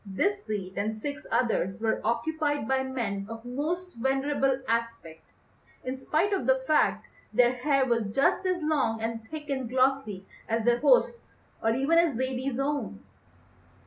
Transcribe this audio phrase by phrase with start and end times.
[0.03, 5.21] This seat and six others were occupied by men of most venerable aspect,
[5.83, 10.25] in spite of the fact their hair was just as long and thick and glossy
[10.49, 13.03] as their host's or even as Zaidie's own.